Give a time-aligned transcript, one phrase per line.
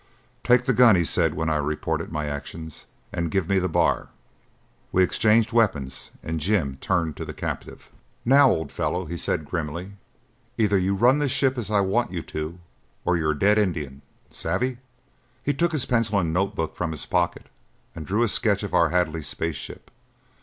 [0.43, 4.07] "Take the gun," he said when I reported my actions, "and give me the bar."
[4.91, 7.91] We exchanged weapons and Jim turned to the captive.
[8.25, 9.91] "Now, old fellow," he said grimly,
[10.57, 12.57] "either you run this ship as I want you to,
[13.05, 14.01] or you're a dead Indian.
[14.31, 14.79] Savvy?"
[15.43, 17.45] He took his pencil and notebook from his pocket
[17.93, 19.91] and drew a sketch of our Hadley space ship.